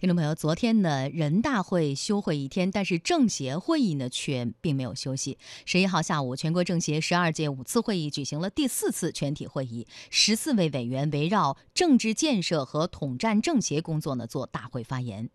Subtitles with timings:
[0.00, 5.36] 听众朋友，昨天呢，人大会休会一天，但是政协会议呢却并没有休息。
[5.64, 15.28] 十一号下午，全国政协十二届五次会议举行了第四次全体会议，十四位委员围绕政治建设和统战政协工作呢做大会发言。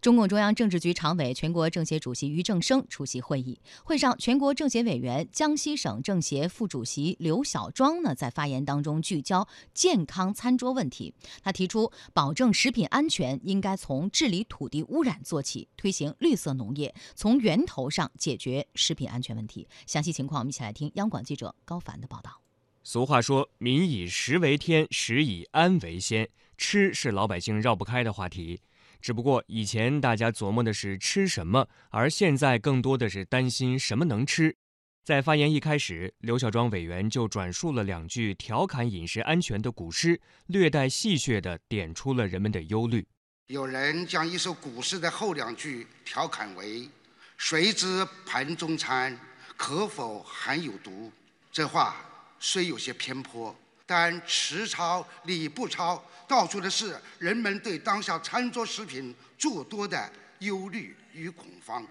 [0.00, 3.60] 中共中央政治局常委、全国政协主席俞正声出席会议。
[3.84, 11.12] 会上，全国政协委员、江西省政协副主席刘小庄呢在发言当中聚焦健康餐桌问题，
[11.42, 19.68] 他提出保证食品安全应该从治理土地污染做起，推行绿色农业，从源头上解决食品安全问题。
[19.86, 22.40] 详细情况，我们一起来听央广记者高凡的报道。
[22.82, 28.60] 俗话说：“民以食为天，食以安为先。”吃是老百姓绕不开的话题。
[29.00, 34.56] 只不过以前大家琢磨的是吃什么，而现在更多的是担心什么能吃。
[35.04, 43.06] 在发言一开始，刘小庄委员就转述了两句调侃饮食安全的古诗，略带戏谑地点出了人们的忧虑。
[43.48, 46.88] 有人将一首古诗的后两句调侃为
[47.38, 49.16] “谁知盘中餐，
[49.56, 51.12] 可否含有毒”。
[51.52, 51.94] 这话
[52.40, 53.54] 虽有些偏颇，
[53.86, 61.86] 但词糙理不糙，道出的是人们对当下餐桌食品诸多的忧虑与恐慌。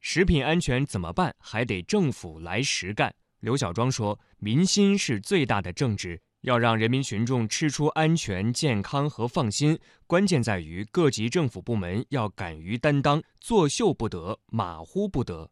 [0.00, 1.34] 食品安全怎么办？
[1.40, 3.12] 还得政府来实干。
[3.40, 15.50] 刘小庄说：“民心是最大的政治。”要让人民群众吃出安全、健康和放心，关键在于各级政府部门要敢于担当，作秀不得，马虎不得。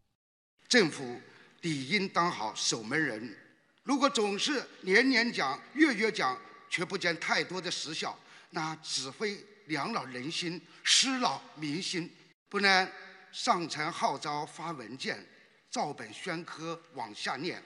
[0.68, 1.20] 政府
[1.60, 3.36] 理应当好守门人。
[3.82, 6.38] 如果总是年年讲、月月讲，
[6.70, 8.18] 却不见太多的实效，
[8.50, 12.10] 那只会凉了人心，失了民心。
[12.48, 12.90] 不能
[13.30, 15.22] 上层号召发文件，
[15.70, 17.62] 照本宣科往下念。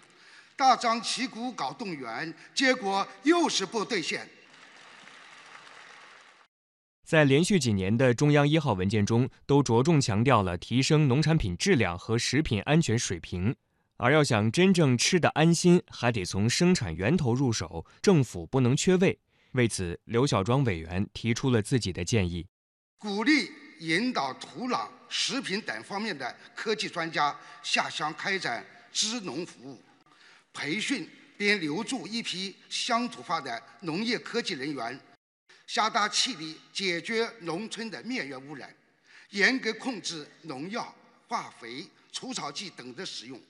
[0.56, 4.28] 大张旗鼓搞动员，结果又是不兑现。
[7.05, 13.55] 在连续几年的中央一号文件中，都着重强调了提升农产品质量和食品安全水平。
[13.98, 19.19] 而要想真正吃得安心，还得从生产源头入手，政府不能缺位。
[19.52, 22.46] 为此，刘小庄委员提出了自己的建议：
[22.98, 29.80] 鼓励引导土壤、食品等方面的科技专家下乡开展支农服务。
[30.52, 35.01] 培训并留住一批乡土化的农业科技人员，
[35.67, 38.73] 下大气力解决农村的面源污染，
[39.30, 40.95] 严格控制农药、
[41.27, 43.40] 化肥、除草剂等的使用，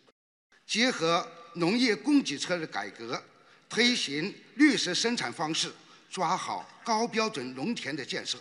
[0.66, 3.22] 结合农业供给侧的改革，
[3.68, 5.72] 推行绿色生产方式，
[6.08, 8.38] 抓好高标准农田的建设。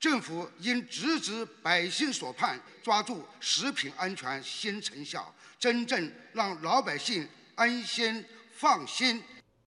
[0.00, 7.28] 政府应直指百姓所盼，抓住食品安全新成效，真正让老百姓。
[7.56, 8.24] 安心
[8.56, 9.22] 放心。